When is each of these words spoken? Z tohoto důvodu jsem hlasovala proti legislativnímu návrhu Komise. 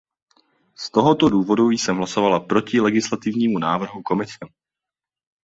Z 0.77 0.89
tohoto 0.89 1.29
důvodu 1.29 1.69
jsem 1.69 1.97
hlasovala 1.97 2.39
proti 2.39 2.81
legislativnímu 2.81 3.59
návrhu 3.59 4.01
Komise. 4.03 4.37